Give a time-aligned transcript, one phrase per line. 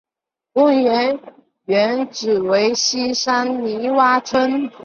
[0.51, 1.19] 公园
[1.65, 4.67] 原址为西青泥洼村。